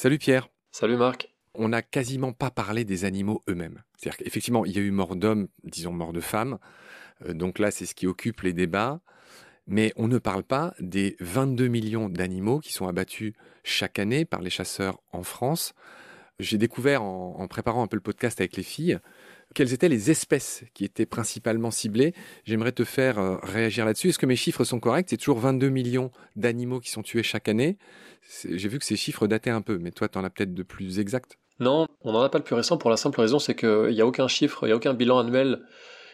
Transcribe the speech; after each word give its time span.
Salut 0.00 0.16
Pierre. 0.16 0.48
Salut 0.72 0.96
Marc. 0.96 1.28
On 1.52 1.68
n'a 1.68 1.82
quasiment 1.82 2.32
pas 2.32 2.50
parlé 2.50 2.84
des 2.84 3.04
animaux 3.04 3.42
eux-mêmes. 3.50 3.82
C'est-à-dire 3.96 4.16
qu'effectivement, 4.16 4.64
il 4.64 4.72
y 4.72 4.78
a 4.78 4.80
eu 4.80 4.90
mort 4.90 5.14
d'hommes, 5.14 5.48
disons 5.62 5.92
mort 5.92 6.14
de 6.14 6.20
femmes. 6.20 6.58
Euh, 7.26 7.34
donc 7.34 7.58
là, 7.58 7.70
c'est 7.70 7.84
ce 7.84 7.94
qui 7.94 8.06
occupe 8.06 8.40
les 8.40 8.54
débats. 8.54 9.00
Mais 9.66 9.92
on 9.96 10.08
ne 10.08 10.16
parle 10.16 10.42
pas 10.42 10.72
des 10.80 11.16
22 11.20 11.68
millions 11.68 12.08
d'animaux 12.08 12.60
qui 12.60 12.72
sont 12.72 12.88
abattus 12.88 13.34
chaque 13.62 13.98
année 13.98 14.24
par 14.24 14.40
les 14.40 14.48
chasseurs 14.48 15.02
en 15.12 15.22
France. 15.22 15.74
J'ai 16.38 16.56
découvert 16.56 17.02
en, 17.02 17.46
préparant 17.46 17.82
un 17.82 17.86
peu 17.86 17.96
le 17.96 18.02
podcast 18.02 18.40
avec 18.40 18.56
les 18.56 18.62
filles 18.62 18.98
quelles 19.54 19.72
étaient 19.72 19.88
les 19.88 20.10
espèces 20.10 20.64
qui 20.74 20.84
étaient 20.84 21.06
principalement 21.06 21.70
ciblées. 21.70 22.14
J'aimerais 22.44 22.72
te 22.72 22.84
faire 22.84 23.18
euh, 23.18 23.36
réagir 23.42 23.84
là-dessus. 23.84 24.08
Est-ce 24.08 24.18
que 24.18 24.26
mes 24.26 24.36
chiffres 24.36 24.64
sont 24.64 24.80
corrects? 24.80 25.08
C'est 25.10 25.16
toujours 25.16 25.38
22 25.38 25.68
millions 25.68 26.10
d'animaux 26.36 26.80
qui 26.80 26.90
sont 26.90 27.02
tués 27.02 27.22
chaque 27.22 27.48
année. 27.48 27.78
J'ai 28.44 28.68
vu 28.68 28.78
que 28.78 28.84
ces 28.84 28.96
chiffres 28.96 29.26
dataient 29.26 29.50
un 29.50 29.62
peu, 29.62 29.78
mais 29.78 29.90
toi, 29.90 30.08
tu 30.08 30.18
en 30.18 30.24
as 30.24 30.30
peut-être 30.30 30.54
de 30.54 30.62
plus 30.62 30.98
exacts 30.98 31.38
Non, 31.58 31.86
on 32.02 32.12
n'en 32.12 32.20
a 32.20 32.28
pas 32.28 32.38
le 32.38 32.44
plus 32.44 32.54
récent 32.54 32.78
pour 32.78 32.90
la 32.90 32.96
simple 32.96 33.20
raison, 33.20 33.38
c'est 33.38 33.54
qu'il 33.54 33.90
n'y 33.90 34.00
a 34.00 34.06
aucun 34.06 34.28
chiffre, 34.28 34.64
il 34.64 34.66
n'y 34.66 34.72
a 34.72 34.76
aucun 34.76 34.94
bilan 34.94 35.18
annuel 35.18 35.62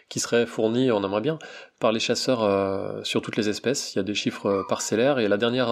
qui 0.09 0.20
serait 0.20 0.46
fourni, 0.46 0.91
on 0.91 1.02
aimerait 1.02 1.20
bien, 1.20 1.38
par 1.80 1.92
les 1.92 2.01
chasseurs 2.01 2.42
euh, 2.42 3.02
sur 3.02 3.23
toutes 3.23 3.37
les 3.37 3.48
espèces. 3.48 3.95
Il 3.95 3.96
y 3.96 4.01
a 4.01 4.02
des 4.02 4.15
chiffres 4.15 4.46
euh, 4.46 4.62
parcellaires 4.69 5.19
et 5.19 5.29
la 5.29 5.37
dernière 5.37 5.69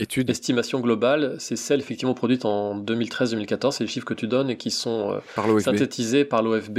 Étude. 0.00 0.30
estimation 0.30 0.80
globale, 0.80 1.36
c'est 1.38 1.56
celle 1.56 1.80
effectivement 1.80 2.14
produite 2.14 2.44
en 2.44 2.78
2013-2014. 2.80 3.72
C'est 3.72 3.84
les 3.84 3.90
chiffres 3.90 4.06
que 4.06 4.14
tu 4.14 4.26
donnes 4.26 4.50
et 4.50 4.56
qui 4.56 4.70
sont 4.70 5.20
synthétisés 5.60 6.24
par 6.24 6.42
l'OFB, 6.42 6.78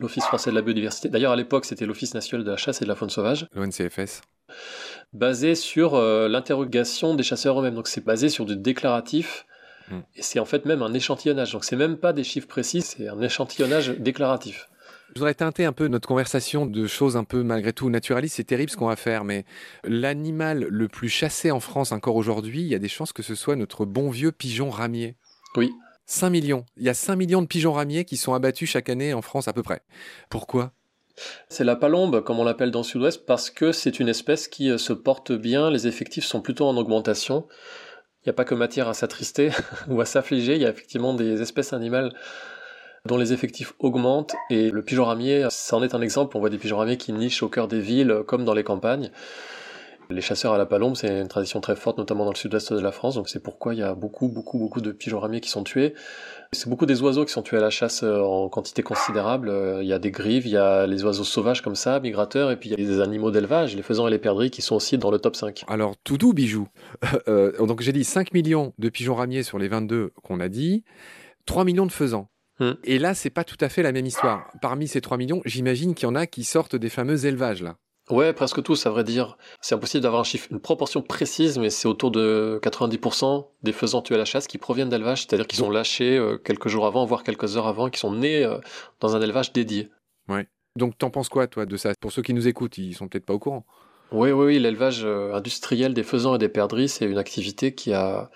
l'Office 0.00 0.24
français, 0.24 0.50
de 0.50 0.54
la 0.54 0.62
biodiversité. 0.62 1.08
D'ailleurs, 1.08 1.32
à 1.32 1.36
l'époque, 1.36 1.64
c'était 1.64 1.86
l'Office 1.86 2.14
national 2.14 2.44
de 2.44 2.50
la 2.50 2.56
chasse 2.56 2.80
et 2.80 2.84
de 2.84 2.88
la 2.88 2.96
faune 2.96 3.10
sauvage. 3.10 3.46
L'ONCFS 3.54 4.22
basé 5.14 5.54
sur 5.54 5.94
euh, 5.94 6.28
l'interrogation 6.28 7.14
des 7.14 7.22
chasseurs 7.22 7.58
eux-mêmes. 7.58 7.74
Donc 7.74 7.88
c'est 7.88 8.04
basé 8.04 8.28
sur 8.28 8.44
du 8.44 8.56
déclaratif. 8.56 9.46
Hmm. 9.90 10.00
Et 10.16 10.22
c'est 10.22 10.38
en 10.38 10.44
fait 10.44 10.66
même 10.66 10.82
un 10.82 10.92
échantillonnage. 10.92 11.52
Donc 11.52 11.64
c'est 11.64 11.76
même 11.76 11.96
pas 11.96 12.12
des 12.12 12.24
chiffres 12.24 12.48
précis, 12.48 12.82
c'est 12.82 13.08
un 13.08 13.20
échantillonnage 13.20 13.90
déclaratif. 13.90 14.68
Je 15.14 15.20
voudrais 15.20 15.34
teinter 15.34 15.64
un 15.64 15.72
peu 15.72 15.86
notre 15.86 16.08
conversation 16.08 16.66
de 16.66 16.86
choses 16.88 17.16
un 17.16 17.22
peu 17.22 17.44
malgré 17.44 17.72
tout 17.72 17.88
naturalistes. 17.88 18.34
C'est 18.34 18.42
terrible 18.42 18.70
ce 18.70 18.76
qu'on 18.76 18.88
va 18.88 18.96
faire, 18.96 19.22
mais 19.22 19.44
l'animal 19.84 20.66
le 20.68 20.88
plus 20.88 21.08
chassé 21.08 21.52
en 21.52 21.60
France 21.60 21.92
encore 21.92 22.16
aujourd'hui, 22.16 22.62
il 22.62 22.66
y 22.66 22.74
a 22.74 22.80
des 22.80 22.88
chances 22.88 23.12
que 23.12 23.22
ce 23.22 23.36
soit 23.36 23.54
notre 23.54 23.84
bon 23.84 24.10
vieux 24.10 24.32
pigeon 24.32 24.70
ramier. 24.70 25.14
Oui. 25.56 25.70
5 26.06 26.30
millions. 26.30 26.66
Il 26.76 26.82
y 26.82 26.88
a 26.88 26.94
5 26.94 27.14
millions 27.14 27.42
de 27.42 27.46
pigeons 27.46 27.74
ramiers 27.74 28.04
qui 28.04 28.16
sont 28.16 28.34
abattus 28.34 28.68
chaque 28.68 28.88
année 28.88 29.14
en 29.14 29.22
France 29.22 29.46
à 29.46 29.52
peu 29.52 29.62
près. 29.62 29.82
Pourquoi? 30.30 30.72
C'est 31.48 31.62
la 31.62 31.76
palombe, 31.76 32.24
comme 32.24 32.40
on 32.40 32.44
l'appelle 32.44 32.72
dans 32.72 32.80
le 32.80 32.84
sud-ouest, 32.84 33.24
parce 33.24 33.50
que 33.50 33.70
c'est 33.70 34.00
une 34.00 34.08
espèce 34.08 34.48
qui 34.48 34.68
euh, 34.68 34.78
se 34.78 34.92
porte 34.92 35.30
bien, 35.30 35.70
les 35.70 35.86
effectifs 35.86 36.24
sont 36.24 36.40
plutôt 36.40 36.66
en 36.66 36.76
augmentation. 36.76 37.46
Il 38.22 38.28
n'y 38.28 38.30
a 38.30 38.34
pas 38.34 38.44
que 38.44 38.56
matière 38.56 38.88
à 38.88 38.94
s'attrister 38.94 39.50
ou 39.88 40.00
à 40.00 40.06
s'affliger, 40.06 40.56
il 40.56 40.62
y 40.62 40.66
a 40.66 40.70
effectivement 40.70 41.14
des 41.14 41.40
espèces 41.40 41.72
animales 41.72 42.12
dont 43.06 43.18
les 43.18 43.32
effectifs 43.32 43.74
augmentent, 43.78 44.34
et 44.50 44.70
le 44.70 44.82
pigeon 44.82 45.04
ramier, 45.04 45.46
ça 45.50 45.76
en 45.76 45.82
est 45.82 45.94
un 45.94 46.00
exemple, 46.00 46.36
on 46.36 46.40
voit 46.40 46.50
des 46.50 46.58
pigeons 46.58 46.78
ramiers 46.78 46.96
qui 46.96 47.12
nichent 47.12 47.42
au 47.42 47.48
cœur 47.48 47.68
des 47.68 47.80
villes 47.80 48.22
comme 48.26 48.44
dans 48.44 48.54
les 48.54 48.64
campagnes. 48.64 49.10
Les 50.10 50.20
chasseurs 50.20 50.52
à 50.52 50.58
la 50.58 50.66
palombe, 50.66 50.96
c'est 50.96 51.20
une 51.20 51.28
tradition 51.28 51.60
très 51.60 51.76
forte, 51.76 51.96
notamment 51.96 52.24
dans 52.24 52.30
le 52.30 52.36
sud-est 52.36 52.72
de 52.72 52.80
la 52.80 52.92
France, 52.92 53.14
donc 53.14 53.28
c'est 53.28 53.42
pourquoi 53.42 53.74
il 53.74 53.80
y 53.80 53.82
a 53.82 53.94
beaucoup, 53.94 54.28
beaucoup, 54.28 54.58
beaucoup 54.58 54.80
de 54.80 54.92
pigeons 54.92 55.18
ramiers 55.18 55.40
qui 55.40 55.48
sont 55.48 55.64
tués. 55.64 55.94
C'est 56.52 56.68
beaucoup 56.68 56.86
des 56.86 57.02
oiseaux 57.02 57.24
qui 57.24 57.32
sont 57.32 57.42
tués 57.42 57.56
à 57.56 57.60
la 57.60 57.70
chasse 57.70 58.02
euh, 58.02 58.20
en 58.20 58.48
quantité 58.48 58.82
considérable. 58.82 59.48
Euh, 59.48 59.82
il 59.82 59.88
y 59.88 59.92
a 59.92 59.98
des 59.98 60.10
grives, 60.10 60.46
il 60.46 60.52
y 60.52 60.56
a 60.56 60.86
les 60.86 61.04
oiseaux 61.04 61.24
sauvages 61.24 61.62
comme 61.62 61.74
ça, 61.74 62.00
migrateurs, 62.00 62.50
et 62.50 62.56
puis 62.56 62.68
il 62.68 62.78
y 62.78 62.84
a 62.84 62.86
des 62.86 63.00
animaux 63.00 63.30
d'élevage, 63.30 63.74
les 63.74 63.82
faisans 63.82 64.06
et 64.06 64.10
les 64.10 64.18
perdrix, 64.18 64.50
qui 64.50 64.62
sont 64.62 64.76
aussi 64.76 64.98
dans 64.98 65.10
le 65.10 65.18
top 65.18 65.36
5. 65.36 65.64
Alors, 65.68 65.94
tout 66.04 66.18
doux, 66.18 66.32
bijou. 66.32 66.68
Euh, 67.28 67.52
donc 67.66 67.80
j'ai 67.80 67.92
dit 67.92 68.04
5 68.04 68.32
millions 68.34 68.74
de 68.78 68.88
pigeons 68.88 69.14
ramiers 69.14 69.42
sur 69.42 69.58
les 69.58 69.68
22 69.68 70.12
qu'on 70.22 70.40
a 70.40 70.48
dit, 70.48 70.84
3 71.46 71.64
millions 71.64 71.86
de 71.86 71.92
faisans. 71.92 72.28
Hmm. 72.60 72.72
Et 72.84 72.98
là, 72.98 73.14
c'est 73.14 73.30
pas 73.30 73.44
tout 73.44 73.56
à 73.60 73.68
fait 73.68 73.82
la 73.82 73.92
même 73.92 74.06
histoire. 74.06 74.50
Parmi 74.62 74.86
ces 74.86 75.00
3 75.00 75.16
millions, 75.16 75.42
j'imagine 75.44 75.94
qu'il 75.94 76.06
y 76.08 76.10
en 76.10 76.14
a 76.14 76.26
qui 76.26 76.44
sortent 76.44 76.76
des 76.76 76.88
fameux 76.88 77.26
élevages, 77.26 77.62
là. 77.62 77.76
Ouais, 78.10 78.34
presque 78.34 78.62
tous, 78.62 78.84
à 78.84 78.90
vrai 78.90 79.02
dire. 79.02 79.38
C'est 79.62 79.74
impossible 79.74 80.02
d'avoir 80.02 80.20
un 80.20 80.24
chiffre, 80.24 80.48
une 80.50 80.60
proportion 80.60 81.00
précise, 81.00 81.58
mais 81.58 81.70
c'est 81.70 81.88
autour 81.88 82.10
de 82.10 82.60
90% 82.62 83.46
des 83.62 83.72
faisans 83.72 84.02
tués 84.02 84.16
à 84.16 84.18
la 84.18 84.26
chasse 84.26 84.46
qui 84.46 84.58
proviennent 84.58 84.90
d'élevage, 84.90 85.22
c'est-à-dire 85.22 85.46
qu'ils 85.46 85.58
sont 85.58 85.70
lâchés 85.70 86.18
euh, 86.18 86.36
quelques 86.36 86.68
jours 86.68 86.86
avant, 86.86 87.06
voire 87.06 87.22
quelques 87.22 87.56
heures 87.56 87.66
avant, 87.66 87.88
qui 87.88 87.98
sont 87.98 88.14
nés 88.14 88.44
euh, 88.44 88.58
dans 89.00 89.16
un 89.16 89.22
élevage 89.22 89.54
dédié. 89.54 89.88
Ouais. 90.28 90.46
Donc 90.76 90.98
t'en 90.98 91.08
penses 91.08 91.30
quoi, 91.30 91.46
toi, 91.46 91.64
de 91.64 91.76
ça? 91.78 91.92
Pour 91.98 92.12
ceux 92.12 92.20
qui 92.20 92.34
nous 92.34 92.46
écoutent, 92.46 92.76
ils 92.76 92.94
sont 92.94 93.08
peut-être 93.08 93.24
pas 93.24 93.32
au 93.32 93.38
courant. 93.38 93.64
Oui, 94.12 94.32
oui, 94.32 94.46
oui. 94.46 94.58
L'élevage 94.58 95.02
euh, 95.04 95.32
industriel 95.32 95.94
des 95.94 96.02
faisans 96.02 96.34
et 96.34 96.38
des 96.38 96.50
perdrix, 96.50 96.90
c'est 96.90 97.06
une 97.06 97.18
activité 97.18 97.74
qui 97.74 97.94
a 97.94 98.30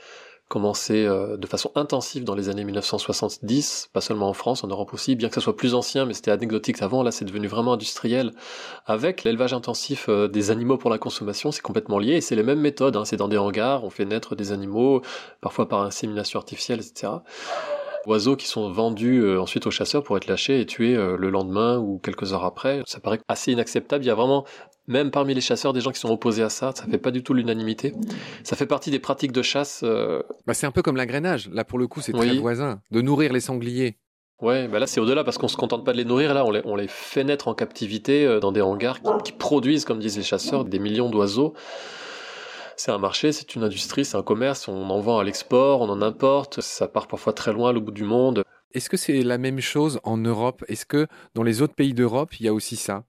commencé 0.48 1.04
euh, 1.04 1.36
de 1.36 1.46
façon 1.46 1.70
intensive 1.74 2.24
dans 2.24 2.34
les 2.34 2.48
années 2.48 2.64
1970, 2.64 3.90
pas 3.92 4.00
seulement 4.00 4.28
en 4.28 4.32
France, 4.32 4.64
en 4.64 4.68
Europe 4.68 4.94
aussi, 4.94 5.14
bien 5.14 5.28
que 5.28 5.34
ça 5.34 5.40
soit 5.40 5.56
plus 5.56 5.74
ancien, 5.74 6.06
mais 6.06 6.14
c'était 6.14 6.30
anecdotique 6.30 6.80
avant, 6.82 7.02
là 7.02 7.10
c'est 7.10 7.26
devenu 7.26 7.46
vraiment 7.46 7.74
industriel. 7.74 8.32
Avec 8.86 9.24
l'élevage 9.24 9.52
intensif 9.52 10.06
euh, 10.08 10.26
des 10.26 10.50
animaux 10.50 10.78
pour 10.78 10.90
la 10.90 10.98
consommation, 10.98 11.52
c'est 11.52 11.62
complètement 11.62 11.98
lié, 11.98 12.14
et 12.14 12.20
c'est 12.20 12.36
les 12.36 12.42
mêmes 12.42 12.60
méthodes, 12.60 12.96
hein. 12.96 13.04
c'est 13.04 13.16
dans 13.16 13.28
des 13.28 13.38
hangars, 13.38 13.84
on 13.84 13.90
fait 13.90 14.06
naître 14.06 14.34
des 14.34 14.52
animaux, 14.52 15.02
parfois 15.40 15.68
par 15.68 15.82
insémination 15.82 16.38
artificielle, 16.38 16.80
etc 16.80 17.12
oiseaux 18.06 18.36
qui 18.36 18.46
sont 18.46 18.70
vendus 18.70 19.18
euh, 19.18 19.38
ensuite 19.38 19.66
aux 19.66 19.70
chasseurs 19.70 20.02
pour 20.02 20.16
être 20.16 20.28
lâchés 20.28 20.60
et 20.60 20.66
tués 20.66 20.94
le 20.94 21.28
lendemain 21.28 21.76
ou 21.78 21.98
quelques 21.98 22.32
heures 22.32 22.44
après. 22.44 22.80
Ça 22.86 23.00
paraît 23.00 23.20
assez 23.28 23.52
inacceptable. 23.52 24.02
Il 24.02 24.06
y 24.06 24.10
a 24.10 24.14
vraiment, 24.14 24.46
même 24.88 25.10
parmi 25.12 25.34
les 25.34 25.40
chasseurs, 25.40 25.72
des 25.72 25.80
gens 25.80 25.92
qui 25.92 26.00
sont 26.00 26.10
opposés 26.10 26.42
à 26.42 26.48
ça. 26.48 26.72
Ça 26.74 26.86
fait 26.86 26.98
pas 26.98 27.12
du 27.12 27.22
tout 27.22 27.34
l'unanimité. 27.34 27.94
Ça 28.42 28.56
fait 28.56 28.66
partie 28.66 28.90
des 28.90 28.98
pratiques 28.98 29.32
de 29.32 29.42
chasse. 29.42 29.82
Euh, 29.84 30.22
bah, 30.46 30.54
c'est 30.54 30.66
un 30.66 30.72
peu 30.72 30.82
comme 30.82 30.96
l'agrénage. 30.96 31.48
Là, 31.52 31.64
pour 31.64 31.78
le 31.78 31.86
coup, 31.86 32.00
c'est 32.00 32.12
très 32.12 32.36
voisin. 32.36 32.80
De 32.90 33.00
nourrir 33.00 33.32
les 33.32 33.40
sangliers. 33.40 33.98
Ouais, 34.40 34.68
bah 34.68 34.78
là 34.78 34.86
c'est 34.86 35.00
au-delà 35.00 35.24
parce 35.24 35.36
qu'on 35.36 35.48
se 35.48 35.56
contente 35.56 35.84
pas 35.84 35.90
de 35.90 35.96
les 35.96 36.04
nourrir, 36.04 36.32
là 36.32 36.44
on 36.44 36.52
les, 36.52 36.60
on 36.64 36.76
les 36.76 36.86
fait 36.86 37.24
naître 37.24 37.48
en 37.48 37.54
captivité 37.54 38.38
dans 38.40 38.52
des 38.52 38.60
hangars 38.60 39.00
qui 39.24 39.32
produisent, 39.32 39.84
comme 39.84 39.98
disent 39.98 40.16
les 40.16 40.22
chasseurs, 40.22 40.64
des 40.64 40.78
millions 40.78 41.10
d'oiseaux 41.10 41.54
c'est 42.78 42.92
un 42.92 42.98
marché, 42.98 43.32
c'est 43.32 43.54
une 43.54 43.64
industrie, 43.64 44.04
c'est 44.04 44.16
un 44.16 44.22
commerce, 44.22 44.68
on 44.68 44.88
en 44.88 45.00
vend 45.00 45.18
à 45.18 45.24
l'export, 45.24 45.80
on 45.80 45.88
en 45.88 46.00
importe, 46.00 46.60
ça 46.60 46.86
part 46.86 47.08
parfois 47.08 47.32
très 47.32 47.52
loin, 47.52 47.74
au 47.74 47.80
bout 47.80 47.90
du 47.90 48.04
monde. 48.04 48.44
Est-ce 48.72 48.88
que 48.88 48.96
c'est 48.96 49.22
la 49.22 49.38
même 49.38 49.60
chose 49.60 49.98
en 50.04 50.16
Europe? 50.16 50.64
Est-ce 50.68 50.86
que 50.86 51.06
dans 51.34 51.42
les 51.42 51.62
autres 51.62 51.74
pays 51.74 51.94
d'Europe, 51.94 52.38
il 52.38 52.46
y 52.46 52.48
a 52.48 52.54
aussi 52.54 52.76
ça? 52.76 53.04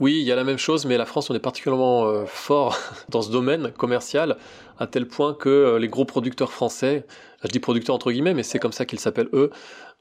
Oui, 0.00 0.18
il 0.20 0.26
y 0.26 0.32
a 0.32 0.36
la 0.36 0.42
même 0.42 0.58
chose, 0.58 0.86
mais 0.86 0.96
la 0.96 1.06
France, 1.06 1.30
on 1.30 1.34
est 1.34 1.40
particulièrement 1.40 2.06
euh, 2.06 2.24
fort 2.26 2.76
dans 3.10 3.22
ce 3.22 3.30
domaine 3.30 3.70
commercial, 3.72 4.36
à 4.78 4.88
tel 4.88 5.06
point 5.06 5.34
que 5.34 5.48
euh, 5.48 5.78
les 5.78 5.88
gros 5.88 6.04
producteurs 6.04 6.50
français, 6.50 7.06
je 7.44 7.48
dis 7.48 7.60
producteurs 7.60 7.94
entre 7.94 8.10
guillemets, 8.10 8.34
mais 8.34 8.42
c'est 8.42 8.58
comme 8.58 8.72
ça 8.72 8.86
qu'ils 8.86 8.98
s'appellent 8.98 9.28
eux, 9.32 9.50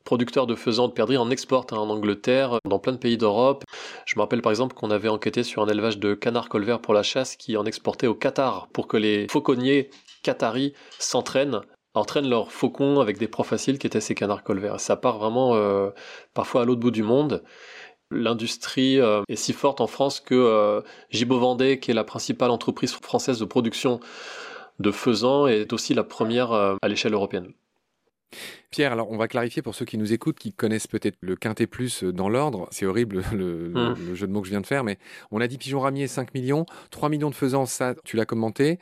producteurs 0.03 0.47
de 0.47 0.55
faisans 0.55 0.87
de 0.87 0.93
perdrix 0.93 1.17
en 1.17 1.29
exportent 1.29 1.73
hein, 1.73 1.77
en 1.77 1.89
Angleterre, 1.89 2.57
dans 2.65 2.79
plein 2.79 2.93
de 2.93 2.97
pays 2.97 3.17
d'Europe. 3.17 3.63
Je 4.05 4.15
me 4.15 4.21
rappelle 4.21 4.41
par 4.41 4.51
exemple 4.51 4.73
qu'on 4.73 4.89
avait 4.89 5.09
enquêté 5.09 5.43
sur 5.43 5.61
un 5.61 5.67
élevage 5.67 5.99
de 5.99 6.15
canards 6.15 6.49
colverts 6.49 6.81
pour 6.81 6.95
la 6.95 7.03
chasse 7.03 7.35
qui 7.35 7.55
en 7.55 7.65
exportait 7.65 8.07
au 8.07 8.15
Qatar 8.15 8.69
pour 8.73 8.87
que 8.87 8.97
les 8.97 9.27
fauconniers 9.29 9.91
qataris 10.23 10.73
s'entraînent 10.97 11.61
entraînent 11.95 12.29
leurs 12.29 12.51
faucons 12.51 12.99
avec 12.99 13.17
des 13.17 13.27
proies 13.27 13.45
faciles 13.45 13.77
qui 13.77 13.87
étaient 13.87 14.01
ces 14.01 14.15
canards 14.15 14.43
colverts. 14.43 14.79
Ça 14.79 14.95
part 14.95 15.19
vraiment 15.19 15.55
euh, 15.55 15.91
parfois 16.33 16.63
à 16.63 16.65
l'autre 16.65 16.81
bout 16.81 16.91
du 16.91 17.03
monde. 17.03 17.43
L'industrie 18.13 18.99
euh, 18.99 19.21
est 19.27 19.35
si 19.35 19.53
forte 19.53 19.81
en 19.81 19.87
France 19.87 20.19
que 20.19 20.35
euh, 20.35 20.81
Gibaud 21.09 21.39
Vendée, 21.39 21.79
qui 21.79 21.91
est 21.91 21.93
la 21.93 22.03
principale 22.03 22.51
entreprise 22.51 22.93
française 22.93 23.39
de 23.39 23.45
production 23.45 23.99
de 24.79 24.91
faisans, 24.91 25.47
est 25.47 25.73
aussi 25.73 25.93
la 25.93 26.03
première 26.03 26.51
à 26.51 26.87
l'échelle 26.87 27.13
européenne. 27.13 27.53
Pierre, 28.73 28.91
alors 28.91 29.11
on 29.11 29.17
va 29.17 29.27
clarifier 29.27 29.61
pour 29.61 29.75
ceux 29.75 29.85
qui 29.85 29.97
nous 29.97 30.13
écoutent, 30.13 30.39
qui 30.39 30.51
connaissent 30.51 30.87
peut-être 30.87 31.17
le 31.21 31.35
quintet 31.35 31.67
plus 31.67 32.03
euh, 32.03 32.11
dans 32.11 32.27
l'ordre. 32.27 32.67
C'est 32.71 32.85
horrible 32.85 33.23
hum. 33.31 33.37
le, 33.37 34.15
jeu 34.15 34.25
de 34.25 34.31
mots 34.31 34.41
que 34.41 34.47
je 34.47 34.51
viens 34.51 34.61
de 34.61 34.65
faire, 34.65 34.83
mais 34.83 34.97
on 35.31 35.41
a 35.41 35.47
dit 35.47 35.57
pigeon 35.57 35.79
ramier 35.79 36.07
5 36.07 36.33
millions, 36.33 36.65
3 36.89 37.09
millions 37.09 37.29
de 37.29 37.35
faisans, 37.35 37.65
ça 37.65 37.93
tu 38.03 38.17
l'as 38.17 38.25
commenté. 38.25 38.79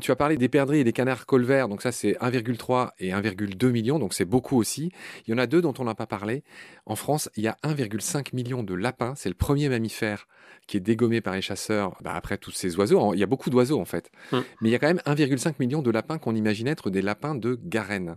Tu 0.00 0.10
as 0.10 0.16
parlé 0.16 0.36
des 0.36 0.48
perdrix 0.48 0.80
et 0.80 0.84
des 0.84 0.92
canards 0.92 1.26
colverts, 1.26 1.68
donc 1.68 1.82
ça 1.82 1.92
c'est 1.92 2.12
1,3 2.20 2.90
et 2.98 3.10
1,2 3.10 3.70
millions, 3.70 3.98
donc 3.98 4.14
c'est 4.14 4.24
beaucoup 4.24 4.56
aussi. 4.56 4.90
Il 5.26 5.30
y 5.30 5.34
en 5.34 5.38
a 5.38 5.46
deux 5.46 5.60
dont 5.60 5.74
on 5.78 5.84
n'a 5.84 5.94
pas 5.94 6.06
parlé. 6.06 6.42
En 6.86 6.96
France, 6.96 7.28
il 7.36 7.44
y 7.44 7.48
a 7.48 7.56
1,5 7.64 8.34
million 8.34 8.62
de 8.62 8.74
lapins, 8.74 9.14
c'est 9.16 9.28
le 9.28 9.34
premier 9.34 9.68
mammifère 9.68 10.26
qui 10.66 10.78
est 10.78 10.80
dégommé 10.80 11.20
par 11.20 11.34
les 11.34 11.42
chasseurs 11.42 11.96
bah, 12.02 12.14
après 12.14 12.38
tous 12.38 12.50
ces 12.50 12.76
oiseaux. 12.76 13.12
Il 13.14 13.20
y 13.20 13.22
a 13.22 13.26
beaucoup 13.26 13.50
d'oiseaux 13.50 13.80
en 13.80 13.84
fait, 13.84 14.10
hum. 14.32 14.42
mais 14.60 14.70
il 14.70 14.72
y 14.72 14.74
a 14.74 14.78
quand 14.78 14.86
même 14.86 15.02
1,5 15.04 15.54
million 15.58 15.82
de 15.82 15.90
lapins 15.90 16.18
qu'on 16.18 16.34
imagine 16.34 16.66
être 16.66 16.90
des 16.90 17.02
lapins 17.02 17.34
de 17.34 17.58
Garenne. 17.62 18.16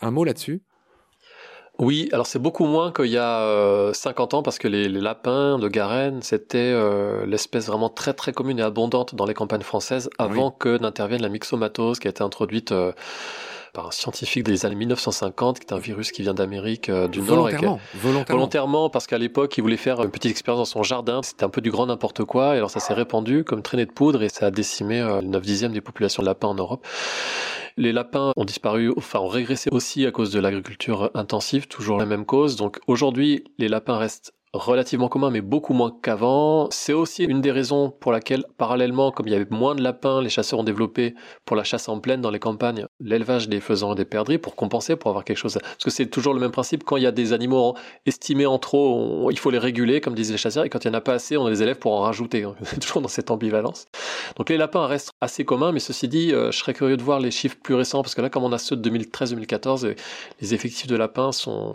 Un 0.00 0.10
mot 0.10 0.24
là-dessus? 0.24 0.62
Oui, 1.80 2.08
alors 2.12 2.26
c'est 2.26 2.38
beaucoup 2.38 2.66
moins 2.66 2.92
qu'il 2.92 3.06
y 3.06 3.18
a 3.18 3.90
50 3.92 4.34
euh, 4.34 4.36
ans 4.36 4.42
parce 4.42 4.58
que 4.58 4.68
les, 4.68 4.88
lapins 4.88 5.58
de 5.58 5.66
Garenne, 5.66 6.22
c'était 6.22 6.58
euh, 6.58 7.26
l'espèce 7.26 7.66
vraiment 7.66 7.88
très 7.88 8.12
très 8.12 8.32
commune 8.32 8.60
et 8.60 8.62
abondante 8.62 9.16
dans 9.16 9.26
les 9.26 9.34
campagnes 9.34 9.62
françaises 9.62 10.08
avant 10.18 10.52
que 10.52 10.78
n'intervienne 10.78 11.20
la 11.20 11.28
myxomatose 11.28 11.98
qui 11.98 12.06
a 12.06 12.10
été 12.10 12.22
introduite 12.22 12.70
euh, 12.70 12.92
par 13.72 13.88
un 13.88 13.90
scientifique 13.90 14.44
des 14.44 14.66
années 14.66 14.76
1950, 14.76 15.58
qui 15.58 15.66
est 15.66 15.72
un 15.72 15.78
virus 15.78 16.12
qui 16.12 16.22
vient 16.22 16.32
d'Amérique 16.32 16.92
du 16.92 17.18
Nord. 17.20 17.48
Et 17.48 17.56
volontairement, 17.56 17.80
volontairement. 18.28 18.88
parce 18.88 19.08
qu'à 19.08 19.18
l'époque, 19.18 19.58
il 19.58 19.62
voulait 19.62 19.76
faire 19.76 20.00
une 20.00 20.12
petite 20.12 20.30
expérience 20.30 20.60
dans 20.60 20.72
son 20.78 20.84
jardin. 20.84 21.22
C'était 21.24 21.42
un 21.42 21.48
peu 21.48 21.60
du 21.60 21.72
grand 21.72 21.86
n'importe 21.86 22.22
quoi. 22.22 22.54
Et 22.54 22.58
alors, 22.58 22.70
ça 22.70 22.78
s'est 22.78 22.94
répandu 22.94 23.42
comme 23.42 23.62
traînée 23.62 23.84
de 23.84 23.90
poudre 23.90 24.22
et 24.22 24.28
ça 24.28 24.46
a 24.46 24.50
décimé 24.52 25.00
le 25.00 25.22
9 25.22 25.42
dixième 25.42 25.72
des 25.72 25.80
populations 25.80 26.22
de 26.22 26.28
lapins 26.28 26.46
en 26.46 26.54
Europe. 26.54 26.86
Les 27.76 27.92
lapins 27.92 28.32
ont 28.36 28.44
disparu, 28.44 28.92
enfin 28.96 29.18
ont 29.18 29.26
régressé 29.26 29.68
aussi 29.72 30.06
à 30.06 30.12
cause 30.12 30.30
de 30.30 30.38
l'agriculture 30.38 31.10
intensive, 31.14 31.66
toujours 31.66 31.98
la 31.98 32.06
même 32.06 32.24
cause. 32.24 32.54
Donc 32.54 32.78
aujourd'hui, 32.86 33.44
les 33.58 33.68
lapins 33.68 33.98
restent 33.98 34.32
relativement 34.54 35.08
commun, 35.08 35.30
mais 35.30 35.40
beaucoup 35.40 35.74
moins 35.74 35.92
qu'avant. 36.02 36.68
C'est 36.70 36.92
aussi 36.92 37.24
une 37.24 37.40
des 37.40 37.50
raisons 37.50 37.90
pour 37.90 38.12
laquelle, 38.12 38.44
parallèlement, 38.56 39.10
comme 39.10 39.26
il 39.26 39.32
y 39.32 39.36
avait 39.36 39.46
moins 39.50 39.74
de 39.74 39.82
lapins, 39.82 40.22
les 40.22 40.28
chasseurs 40.28 40.60
ont 40.60 40.64
développé 40.64 41.14
pour 41.44 41.56
la 41.56 41.64
chasse 41.64 41.88
en 41.88 41.98
plaine 41.98 42.20
dans 42.20 42.30
les 42.30 42.38
campagnes 42.38 42.86
l'élevage 43.00 43.48
des 43.48 43.60
faisans 43.60 43.92
et 43.92 43.96
des 43.96 44.04
perdrix 44.04 44.38
pour 44.38 44.54
compenser, 44.54 44.96
pour 44.96 45.10
avoir 45.10 45.24
quelque 45.24 45.38
chose. 45.38 45.58
Parce 45.60 45.84
que 45.84 45.90
c'est 45.90 46.06
toujours 46.06 46.34
le 46.34 46.40
même 46.40 46.52
principe. 46.52 46.84
Quand 46.84 46.96
il 46.96 47.02
y 47.02 47.06
a 47.06 47.12
des 47.12 47.32
animaux 47.32 47.74
estimés 48.06 48.46
en 48.46 48.58
trop, 48.58 49.30
il 49.30 49.38
faut 49.38 49.50
les 49.50 49.58
réguler, 49.58 50.00
comme 50.00 50.14
disent 50.14 50.30
les 50.32 50.38
chasseurs, 50.38 50.64
et 50.64 50.68
quand 50.68 50.84
il 50.84 50.88
n'y 50.88 50.94
en 50.94 50.98
a 50.98 51.02
pas 51.02 51.14
assez, 51.14 51.36
on 51.36 51.46
a 51.46 51.50
des 51.50 51.62
élèves 51.62 51.78
pour 51.78 51.92
en 51.92 52.00
rajouter. 52.00 52.46
C'est 52.62 52.80
toujours 52.80 53.02
dans 53.02 53.08
cette 53.08 53.30
ambivalence. 53.30 53.86
Donc 54.36 54.50
les 54.50 54.56
lapins 54.56 54.86
restent 54.86 55.12
assez 55.20 55.44
communs, 55.44 55.72
mais 55.72 55.80
ceci 55.80 56.06
dit, 56.08 56.32
euh, 56.32 56.52
je 56.52 56.58
serais 56.58 56.74
curieux 56.74 56.96
de 56.96 57.02
voir 57.02 57.18
les 57.18 57.32
chiffres 57.32 57.56
plus 57.60 57.74
récents, 57.74 58.02
parce 58.02 58.14
que 58.14 58.22
là, 58.22 58.30
comme 58.30 58.44
on 58.44 58.52
a 58.52 58.58
ceux 58.58 58.76
de 58.76 58.88
2013-2014, 58.88 59.96
les 60.40 60.54
effectifs 60.54 60.86
de 60.86 60.96
lapins 60.96 61.32
sont 61.32 61.72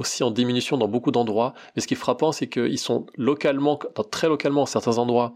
aussi 0.00 0.24
en 0.24 0.30
diminution 0.30 0.76
dans 0.76 0.88
beaucoup 0.88 1.12
d'endroits. 1.12 1.52
Mais 1.76 1.82
ce 1.82 1.86
qui 1.86 1.94
est 1.94 1.96
frappant, 1.96 2.32
c'est 2.32 2.48
qu'ils 2.48 2.78
sont 2.78 3.06
localement, 3.16 3.78
très 4.10 4.28
localement, 4.28 4.66
certains 4.66 4.98
endroits, 4.98 5.32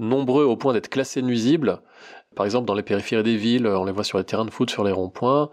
nombreux 0.00 0.44
au 0.44 0.56
point 0.56 0.72
d'être 0.72 0.88
classés 0.88 1.22
nuisibles. 1.22 1.80
Par 2.34 2.44
exemple, 2.44 2.66
dans 2.66 2.74
les 2.74 2.82
périphéries 2.82 3.22
des 3.22 3.36
villes, 3.36 3.66
on 3.66 3.84
les 3.84 3.92
voit 3.92 4.04
sur 4.04 4.18
les 4.18 4.24
terrains 4.24 4.44
de 4.44 4.50
foot, 4.50 4.68
sur 4.70 4.84
les 4.84 4.92
ronds-points. 4.92 5.50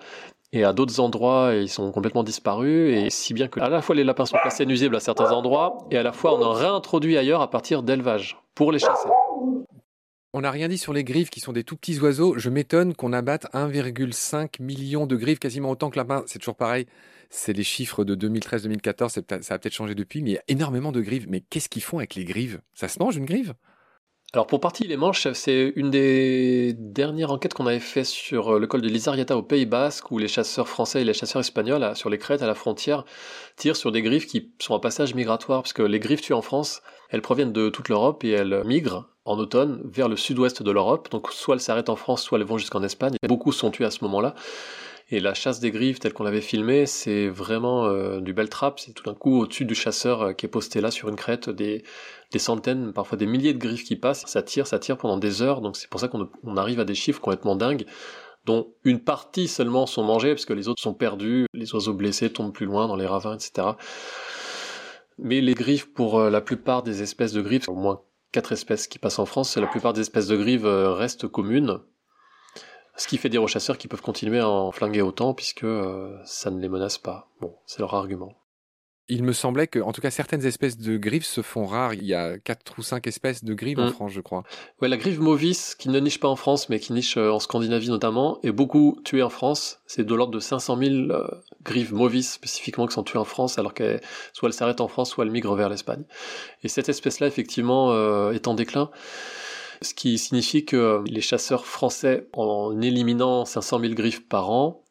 Et 0.52 0.64
à 0.64 0.74
d'autres 0.74 1.00
endroits, 1.00 1.52
ils 1.54 1.70
sont 1.70 1.92
complètement 1.92 2.24
disparus. 2.24 2.98
Et 2.98 3.10
si 3.12 3.34
bien 3.34 3.48
que 3.48 3.60
à 3.60 3.70
la 3.70 3.84
fois 3.84 3.96
les 3.96 4.04
lapins 4.04 4.26
sont 4.26 4.38
classés 4.38 4.66
nuisibles 4.66 4.96
à 4.96 5.00
certains 5.00 5.32
endroits, 5.32 5.78
et 5.92 5.98
à 5.98 6.04
la 6.04 6.12
fois 6.12 6.34
on 6.34 6.42
en 6.42 6.54
réintroduit 6.54 7.18
ailleurs 7.18 7.42
à 7.42 7.50
partir 7.52 7.84
d'élevage 7.84 8.38
pour 8.56 8.72
les 8.72 8.80
chasser. 8.80 9.10
On 10.34 10.42
n'a 10.42 10.52
rien 10.52 10.68
dit 10.68 10.78
sur 10.78 10.94
les 10.94 11.04
griffes 11.04 11.32
qui 11.32 11.40
sont 11.40 11.54
des 11.54 11.64
tout 11.64 11.76
petits 11.76 12.00
oiseaux. 12.00 12.38
Je 12.38 12.50
m'étonne 12.50 12.94
qu'on 12.94 13.14
abatte 13.14 13.48
1,5 13.54 14.62
million 14.62 15.08
de 15.08 15.16
griffes, 15.16 15.40
quasiment 15.40 15.72
autant 15.72 15.90
que 15.90 15.98
lapins. 15.98 16.24
C'est 16.28 16.40
toujours 16.40 16.56
pareil 16.56 16.86
c'est 17.30 17.54
les 17.54 17.64
chiffres 17.64 18.04
de 18.04 18.16
2013-2014, 18.16 19.42
ça 19.42 19.54
a 19.54 19.60
peut-être 19.60 19.74
changé 19.74 19.96
depuis, 19.96 20.22
mais 20.22 20.32
il 20.32 20.34
y 20.34 20.38
a 20.38 20.44
énormément 20.48 20.92
de 20.92 21.02
grives. 21.02 21.28
Mais 21.30 21.42
qu'est-ce 21.42 21.70
qu'ils 21.70 21.84
font 21.84 22.00
avec 22.00 22.16
les 22.16 22.26
grives 22.26 22.62
Ça 22.74 22.88
se 22.88 23.00
mange 23.00 23.16
une 23.16 23.26
grive 23.26 23.54
alors 24.32 24.46
pour 24.46 24.60
partie 24.60 24.86
les 24.86 24.96
manches, 24.96 25.28
c'est 25.34 25.74
une 25.76 25.90
des 25.90 26.76
dernières 26.78 27.32
enquêtes 27.32 27.56
qu'on 27.56 27.66
avait 27.66 27.80
fait 27.80 28.04
sur 28.04 28.54
euh, 28.54 28.60
le 28.60 28.68
col 28.68 28.84
de 28.84 28.88
l'Isariata 28.88 29.36
au 29.36 29.42
Pays 29.42 29.66
Basque, 29.66 30.12
où 30.12 30.20
les 30.20 30.28
chasseurs 30.28 30.68
français 30.68 31.02
et 31.02 31.04
les 31.04 31.16
chasseurs 31.16 31.40
espagnols, 31.40 31.96
sur 31.96 32.12
les 32.12 32.20
crêtes 32.20 32.44
à 32.44 32.46
la 32.46 32.54
frontière, 32.54 33.06
tirent 33.56 33.76
sur 33.76 33.92
des 33.92 34.04
griffes 34.04 34.28
qui 34.28 34.54
sont 34.62 34.76
en 34.76 34.80
passage 34.80 35.16
migratoire, 35.16 35.64
parce 35.64 35.74
que 35.74 35.82
les 35.82 36.00
griffes 36.00 36.22
tuées 36.22 36.36
en 36.36 36.44
France, 36.44 36.84
elles 37.10 37.24
proviennent 37.24 37.52
de 37.52 37.70
toute 37.70 37.90
l'Europe 37.90 38.24
et 38.24 38.30
elles 38.30 38.62
migrent 38.66 39.10
en 39.30 39.38
automne 39.38 39.80
vers 39.86 40.10
le 40.10 40.18
sud-ouest 40.18 40.64
de 40.64 40.72
l'Europe. 40.72 41.10
Donc 41.12 41.32
soit 41.32 41.56
elles 41.56 41.62
s'arrêtent 41.62 41.90
en 41.90 41.96
France, 41.96 42.24
soit 42.24 42.40
elles 42.40 42.46
vont 42.46 42.58
jusqu'en 42.58 42.82
Espagne. 42.82 43.16
Beaucoup 43.28 43.52
sont 43.52 43.70
tués 43.70 43.86
à 43.86 43.92
ce 43.92 44.04
moment-là. 44.04 44.34
Et 45.12 45.20
la 45.20 45.34
chasse 45.34 45.60
des 45.60 45.72
griffes 45.72 46.00
telle 46.00 46.14
qu'on 46.14 46.24
l'avait 46.24 46.42
filmée, 46.42 46.86
c'est 46.86 47.30
vraiment 47.30 47.86
euh, 47.86 48.20
du 48.22 48.34
bel 48.34 48.50
trap. 48.50 48.80
C'est 48.80 48.94
tout 48.94 49.04
d'un 49.04 49.14
coup 49.14 49.40
au-dessus 49.42 49.66
du 49.66 49.76
chasseur 49.76 50.22
euh, 50.22 50.34
qui 50.34 50.46
est 50.46 50.50
posté 50.50 50.82
là 50.82 50.92
sur 50.92 51.10
une 51.10 51.16
crête, 51.16 51.50
des, 51.50 51.84
des 52.32 52.40
centaines, 52.40 52.92
parfois 52.92 53.18
des 53.18 53.28
milliers 53.28 53.54
de 53.54 53.60
griffes 53.60 53.84
qui 53.84 53.96
passent. 53.96 54.26
Ça 54.26 54.42
tire, 54.42 54.68
ça 54.68 54.80
tire 54.80 54.98
pendant 54.98 55.18
des 55.18 55.42
heures. 55.44 55.62
Donc 55.62 55.78
c'est 55.78 55.90
pour 55.90 56.00
ça 56.00 56.08
qu'on 56.08 56.30
on 56.44 56.58
arrive 56.58 56.80
à 56.80 56.86
des 56.86 56.96
chiffres 56.96 57.22
complètement 57.22 57.56
dingues 57.56 57.86
dont 58.46 58.74
une 58.84 59.00
partie 59.00 59.48
seulement 59.48 59.86
sont 59.86 60.04
mangées 60.04 60.34
parce 60.34 60.46
que 60.46 60.54
les 60.54 60.68
autres 60.68 60.82
sont 60.82 60.94
perdus, 60.94 61.46
les 61.54 61.74
oiseaux 61.76 61.94
blessés 61.94 62.32
tombent 62.32 62.54
plus 62.54 62.66
loin 62.66 62.88
dans 62.88 62.96
les 62.96 63.06
ravins, 63.06 63.36
etc. 63.36 63.70
Mais 65.20 65.42
les 65.42 65.54
griffes, 65.54 65.94
pour 65.94 66.20
euh, 66.20 66.30
la 66.30 66.42
plupart 66.42 66.82
des 66.82 67.02
espèces 67.02 67.34
de 67.34 67.42
griffes, 67.42 67.68
au 67.68 67.76
moins 67.76 68.02
quatre 68.32 68.52
espèces 68.52 68.88
qui 68.88 69.00
passent 69.00 69.20
en 69.20 69.26
France, 69.26 69.58
la 69.58 69.68
plupart 69.68 69.94
des 69.94 70.02
espèces 70.02 70.28
de 70.28 70.38
griffes 70.38 70.64
restent 70.64 71.28
communes. 71.28 71.80
Ce 73.00 73.08
qui 73.08 73.18
fait 73.18 73.30
dire 73.30 73.42
aux 73.42 73.48
chasseurs 73.48 73.78
qu'ils 73.78 73.90
peuvent 73.90 74.02
continuer 74.02 74.40
à 74.40 74.50
en 74.50 74.72
flinguer 74.72 75.02
autant 75.02 75.34
puisque 75.34 75.64
euh, 75.64 76.18
ça 76.26 76.52
ne 76.52 76.60
les 76.60 76.68
menace 76.68 76.98
pas. 76.98 77.30
Bon, 77.40 77.56
c'est 77.66 77.80
leur 77.80 77.94
argument. 77.94 78.34
Il 79.08 79.24
me 79.24 79.32
semblait 79.32 79.68
que, 79.68 79.80
en 79.80 79.94
tout 79.94 80.02
cas, 80.02 80.12
certaines 80.12 80.46
espèces 80.46 80.78
de 80.78 80.98
grives 80.98 81.26
se 81.26 81.42
font 81.42 81.66
rares. 81.66 81.94
Il 81.94 82.04
y 82.04 82.14
a 82.14 82.38
quatre 82.38 82.78
ou 82.78 82.84
cinq 82.84 83.08
espèces 83.08 83.46
de 83.46 83.54
grives 83.54 83.80
en 83.80 83.88
mm. 83.88 83.94
France, 83.94 84.12
je 84.12 84.20
crois. 84.20 84.44
Ouais, 84.82 84.90
la 84.90 84.98
grive 84.98 85.22
Movis, 85.22 85.76
qui 85.76 85.88
ne 85.88 85.98
niche 86.00 86.20
pas 86.20 86.28
en 86.28 86.36
France, 86.36 86.68
mais 86.68 86.80
qui 86.80 86.92
niche 86.92 87.16
euh, 87.16 87.32
en 87.32 87.40
Scandinavie 87.40 87.90
notamment, 87.90 88.38
est 88.44 88.52
beaucoup 88.52 89.00
tuée 89.06 89.24
en 89.24 89.30
France. 89.30 89.80
C'est 89.88 90.04
de 90.04 90.14
l'ordre 90.14 90.34
de 90.34 90.40
500 90.40 90.78
000 90.78 90.94
euh, 91.60 91.64
grives 91.64 91.94
Movis 91.94 92.32
spécifiquement 92.32 92.88
qui 92.88 92.94
sont 92.94 93.04
tuées 93.04 93.20
en 93.20 93.26
France, 93.26 93.60
alors 93.60 93.74
qu'elles 93.74 94.02
soit 94.34 94.50
elles 94.50 94.54
s'arrêtent 94.54 94.82
en 94.82 94.88
France, 94.88 95.12
soit 95.12 95.26
elles 95.26 95.32
migrent 95.32 95.56
vers 95.56 95.70
l'Espagne. 95.70 96.04
Et 96.64 96.68
cette 96.68 96.90
espèce-là, 96.90 97.28
effectivement, 97.28 97.94
est 98.32 98.48
en 98.48 98.54
déclin 98.54 98.90
ce 99.82 99.94
qui 99.94 100.18
signifie 100.18 100.66
que 100.66 101.04
les 101.06 101.22
chasseurs 101.22 101.66
français, 101.66 102.28
en 102.34 102.82
éliminant 102.82 103.46
500 103.46 103.80
000 103.80 103.94
griffes 103.94 104.28
par 104.28 104.50
an, 104.50 104.84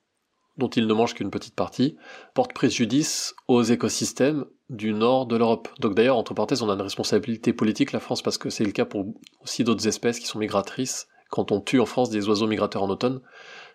dont 0.57 0.69
ils 0.69 0.87
ne 0.87 0.95
mangent 0.95 1.15
qu'une 1.15 1.31
petite 1.31 1.55
partie, 1.55 1.97
portent 2.35 2.53
préjudice 2.53 3.35
aux 3.47 3.63
écosystèmes 3.63 4.45
du 4.71 4.93
nord 4.93 5.27
de 5.27 5.37
l'Europe. 5.37 5.69
Donc 5.79 5.95
d'ailleurs, 5.95 6.17
entre 6.17 6.35
parenthèses, 6.35 6.63
on 6.63 6.71
a 6.71 6.75
une 6.75 6.83
responsabilité 6.83 7.53
politique, 7.53 7.93
la 7.93 8.01
France, 8.01 8.23
parce 8.23 8.39
que 8.39 8.51
c'est 8.51 8.65
le 8.65 8.73
cas 8.73 8.85
pour 8.85 9.07
aussi 9.43 9.65
d'autres 9.65 9.87
espèces 9.87 10.19
qui 10.19 10.27
sont 10.27 10.39
migratrices. 10.39 11.07
Quand 11.31 11.53
on 11.53 11.61
tue 11.61 11.81
en 11.81 11.87
France 11.87 12.11
des 12.11 12.29
oiseaux 12.29 12.47
migrateurs 12.47 12.83
en 12.83 12.89
automne, 12.89 13.21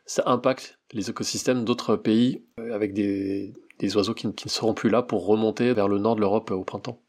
ça 0.05 0.23
impacte 0.25 0.79
les 0.93 1.09
écosystèmes 1.09 1.65
d'autres 1.65 1.95
pays 1.95 2.43
euh, 2.59 2.73
avec 2.73 2.93
des, 2.93 3.53
oiseaux 3.95 4.13
qui, 4.13 4.31
qui 4.33 4.47
ne 4.47 4.51
seront 4.51 4.73
plus 4.73 4.89
là 4.89 5.01
pour 5.01 5.25
remonter 5.25 5.73
vers 5.73 5.87
le 5.87 5.99
nord 5.99 6.15
de 6.15 6.21
l'Europe 6.21 6.51
au 6.51 6.63
printemps. 6.63 7.01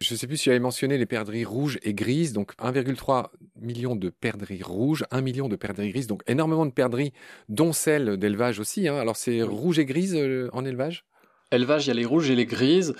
Je 0.00 0.12
ne 0.12 0.18
sais 0.18 0.26
plus 0.26 0.36
si 0.36 0.44
tu 0.44 0.50
avais 0.50 0.58
mentionné 0.58 0.98
les 0.98 1.06
perdrix 1.06 1.44
rouges 1.44 1.78
et 1.82 1.94
grises, 1.94 2.32
donc 2.32 2.54
1,3 2.56 3.28
million 3.60 3.96
de 3.96 4.10
perdrix 4.10 4.62
rouges, 4.62 5.04
1 5.10 5.20
million 5.20 5.48
de 5.48 5.56
perdrix 5.56 5.90
grises, 5.90 6.06
donc 6.06 6.22
énormément 6.26 6.66
de 6.66 6.72
perdrix, 6.72 7.12
dont 7.48 7.72
celles 7.72 8.16
d'élevage 8.16 8.58
aussi. 8.58 8.88
Hein. 8.88 8.96
Alors 8.96 9.16
c'est 9.16 9.42
rouge 9.42 9.78
et 9.78 9.84
grise 9.84 10.14
euh, 10.14 10.50
en 10.52 10.64
élevage? 10.64 11.04
Élevage, 11.52 11.86
il 11.86 11.88
y 11.88 11.90
a 11.90 11.94
les 11.94 12.04
rouges 12.04 12.30
et 12.30 12.34
les 12.34 12.46
grises. 12.46 12.94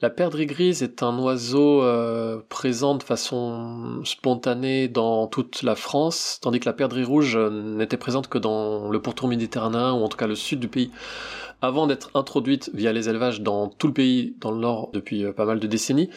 La 0.00 0.10
perdrix 0.10 0.46
grise 0.46 0.82
est 0.82 1.02
un 1.02 1.16
oiseau 1.18 1.82
euh, 1.82 2.40
présent 2.48 2.96
de 2.96 3.02
façon 3.02 4.00
spontanée 4.04 4.88
dans 4.88 5.26
toute 5.26 5.62
la 5.62 5.76
France, 5.76 6.38
tandis 6.42 6.58
que 6.58 6.66
la 6.66 6.72
perdrix 6.72 7.04
rouge 7.04 7.36
n'était 7.36 7.96
présente 7.96 8.28
que 8.28 8.38
dans 8.38 8.90
le 8.90 9.02
pourtour 9.02 9.28
méditerranéen, 9.28 9.92
ou 9.92 10.02
en 10.02 10.08
tout 10.08 10.16
cas 10.16 10.26
le 10.26 10.34
sud 10.34 10.58
du 10.60 10.68
pays 10.68 10.90
avant 11.62 11.86
d'être 11.86 12.10
introduite 12.14 12.70
via 12.74 12.92
les 12.92 13.08
élevages 13.08 13.40
dans 13.40 13.68
tout 13.68 13.86
le 13.86 13.92
pays, 13.92 14.36
dans 14.40 14.50
le 14.50 14.58
nord, 14.58 14.90
depuis 14.92 15.24
euh, 15.24 15.32
pas 15.32 15.44
mal 15.44 15.60
de 15.60 15.66
décennies. 15.66 16.10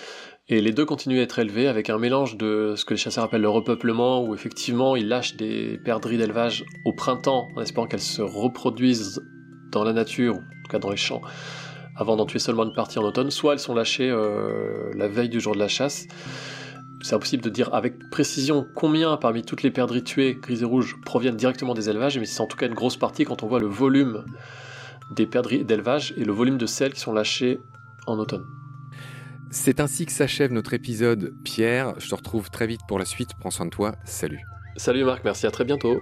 Et 0.47 0.61
les 0.61 0.71
deux 0.71 0.85
continuent 0.85 1.19
à 1.19 1.23
être 1.23 1.39
élevés 1.39 1.67
avec 1.67 1.89
un 1.89 1.97
mélange 1.97 2.37
de 2.37 2.73
ce 2.75 2.85
que 2.85 2.95
les 2.95 2.99
chasseurs 2.99 3.23
appellent 3.23 3.41
le 3.41 3.49
repeuplement, 3.49 4.23
où 4.23 4.33
effectivement 4.33 4.95
ils 4.95 5.07
lâchent 5.07 5.35
des 5.35 5.79
perdrix 5.85 6.17
d'élevage 6.17 6.65
au 6.85 6.93
printemps, 6.93 7.47
en 7.55 7.61
espérant 7.61 7.87
qu'elles 7.87 7.99
se 7.99 8.21
reproduisent 8.21 9.23
dans 9.71 9.83
la 9.83 9.93
nature, 9.93 10.35
ou 10.35 10.37
en 10.37 10.63
tout 10.63 10.71
cas 10.71 10.79
dans 10.79 10.89
les 10.89 10.97
champs, 10.97 11.21
avant 11.95 12.15
d'en 12.15 12.25
tuer 12.25 12.39
seulement 12.39 12.63
une 12.63 12.73
partie 12.73 12.99
en 12.99 13.03
automne, 13.03 13.31
soit 13.31 13.53
elles 13.53 13.59
sont 13.59 13.73
lâchées 13.73 14.09
euh, 14.09 14.91
la 14.95 15.07
veille 15.07 15.29
du 15.29 15.39
jour 15.39 15.53
de 15.53 15.59
la 15.59 15.67
chasse. 15.67 16.07
C'est 17.01 17.15
impossible 17.15 17.43
de 17.43 17.49
dire 17.49 17.73
avec 17.73 18.09
précision 18.09 18.65
combien 18.75 19.17
parmi 19.17 19.43
toutes 19.43 19.63
les 19.63 19.71
perdrix 19.71 20.03
tuées, 20.03 20.37
grises 20.41 20.63
et 20.63 20.65
rouges, 20.65 20.95
proviennent 21.05 21.35
directement 21.35 21.73
des 21.73 21.89
élevages, 21.89 22.17
mais 22.17 22.25
c'est 22.25 22.41
en 22.41 22.47
tout 22.47 22.57
cas 22.57 22.67
une 22.67 22.73
grosse 22.73 22.97
partie 22.97 23.25
quand 23.25 23.43
on 23.43 23.47
voit 23.47 23.59
le 23.59 23.67
volume 23.67 24.25
des 25.11 25.27
perdrix 25.27 25.63
d'élevage 25.63 26.13
et 26.17 26.25
le 26.25 26.33
volume 26.33 26.57
de 26.57 26.65
sel 26.65 26.93
qui 26.93 26.99
sont 26.99 27.13
lâchés 27.13 27.59
en 28.07 28.17
automne. 28.17 28.45
C'est 29.51 29.79
ainsi 29.79 30.05
que 30.05 30.11
s'achève 30.11 30.51
notre 30.51 30.73
épisode. 30.73 31.33
Pierre, 31.43 31.93
je 31.99 32.09
te 32.09 32.15
retrouve 32.15 32.49
très 32.49 32.67
vite 32.67 32.81
pour 32.87 32.99
la 32.99 33.05
suite. 33.05 33.31
Prends 33.39 33.51
soin 33.51 33.65
de 33.65 33.71
toi. 33.71 33.95
Salut. 34.03 34.41
Salut 34.75 35.03
Marc, 35.05 35.23
merci, 35.23 35.45
à 35.45 35.51
très 35.51 35.63
bientôt. 35.63 36.01